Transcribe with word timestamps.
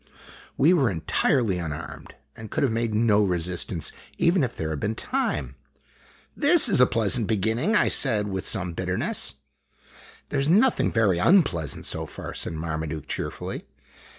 We 0.57 0.73
were 0.73 0.89
entirely 0.89 1.59
unarmed, 1.59 2.15
and 2.35 2.49
could 2.49 2.63
have 2.63 2.71
made 2.71 2.91
no 2.91 3.21
resistance 3.23 3.91
even 4.17 4.43
if 4.43 4.55
there 4.55 4.71
had 4.71 4.79
been 4.79 4.95
time." 4.95 5.53
This 6.45 6.67
is 6.67 6.81
a 6.81 6.87
pleasant 6.87 7.27
beginning!" 7.27 7.75
I 7.75 7.87
said, 7.87 8.27
with 8.27 8.43
some 8.43 8.73
bitterness." 8.73 9.35
There 10.29 10.41
's 10.41 10.49
nothing 10.49 10.91
very 10.91 11.19
unpleasant 11.19 11.85
so 11.85 12.07
far," 12.07 12.33
said 12.33 12.53
Marmaduke 12.53 13.05
cheerfully. 13.05 13.67